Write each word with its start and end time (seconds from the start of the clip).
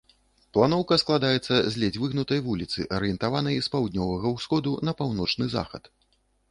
Планоўка 0.57 0.95
складаецца 1.03 1.59
з 1.75 1.81
ледзь 1.83 2.01
выгнутай 2.05 2.39
вуліцы, 2.47 2.79
арыентаванай 2.99 3.63
з 3.69 3.75
паўднёвага 3.75 4.27
ўсходу 4.39 4.77
на 4.89 5.01
паўночны 5.05 5.45
захад. 5.57 5.83